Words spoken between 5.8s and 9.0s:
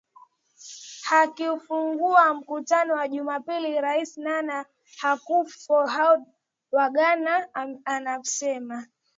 Addo, wa Ghana amesema